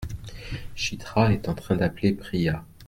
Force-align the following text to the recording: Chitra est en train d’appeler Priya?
Chitra 0.75 1.31
est 1.31 1.47
en 1.47 1.53
train 1.53 1.75
d’appeler 1.75 2.13
Priya? 2.13 2.65